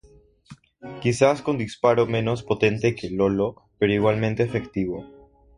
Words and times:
Quizás 0.99 1.43
con 1.43 1.59
disparo 1.59 2.07
menos 2.07 2.41
potente 2.41 2.95
que 2.95 3.11
"Lolo" 3.11 3.65
pero 3.77 3.93
igualmente 3.93 4.41
efectivo. 4.41 5.05